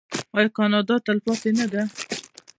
[0.37, 1.81] آیا کاناډا تلپاتې نه ده؟